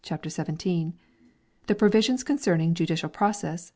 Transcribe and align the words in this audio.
17), 0.03 0.95
the 1.67 1.75
provisions 1.75 2.23
con 2.23 2.35
cerning 2.39 2.73
judicial 2.73 3.07
process 3.07 3.67
(ch. 3.67 3.69